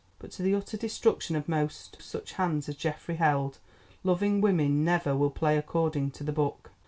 [0.17, 3.59] But to the utter destruction of most such hands as Geoffrey held,
[4.03, 6.71] loving women never will play according to the book.